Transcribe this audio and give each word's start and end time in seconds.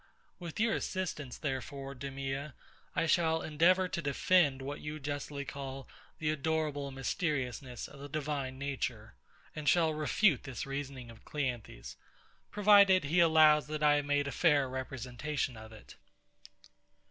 With 0.39 0.59
your 0.59 0.73
assistance, 0.73 1.37
therefore, 1.37 1.93
DEMEA, 1.93 2.53
I 2.95 3.05
shall 3.05 3.43
endeavour 3.43 3.87
to 3.89 4.01
defend 4.01 4.59
what 4.63 4.81
you 4.81 4.99
justly 4.99 5.45
call 5.45 5.87
the 6.17 6.31
adorable 6.31 6.89
mysteriousness 6.89 7.87
of 7.87 7.99
the 7.99 8.09
Divine 8.09 8.57
Nature, 8.57 9.13
and 9.55 9.69
shall 9.69 9.93
refute 9.93 10.41
this 10.41 10.65
reasoning 10.65 11.11
of 11.11 11.23
CLEANTHES, 11.23 11.97
provided 12.49 13.03
he 13.03 13.19
allows 13.19 13.67
that 13.67 13.83
I 13.83 13.97
have 13.97 14.05
made 14.05 14.27
a 14.27 14.31
fair 14.31 14.67
representation 14.67 15.55
of 15.55 15.71
it. 15.71 15.97